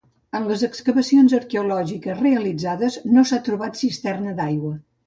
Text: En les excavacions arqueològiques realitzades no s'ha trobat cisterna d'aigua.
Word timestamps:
En 0.37 0.45
les 0.51 0.63
excavacions 0.67 1.35
arqueològiques 1.39 2.25
realitzades 2.25 2.99
no 3.15 3.29
s'ha 3.33 3.43
trobat 3.51 3.83
cisterna 3.85 4.37
d'aigua. 4.43 4.79